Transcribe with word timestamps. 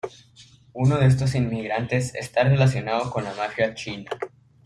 Uno 0.73 0.97
de 0.97 1.05
estos 1.05 1.35
inmigrantes 1.35 2.15
está 2.15 2.43
relacionado 2.43 3.11
con 3.11 3.23
la 3.23 3.35
mafia 3.35 3.75
china. 3.75 4.09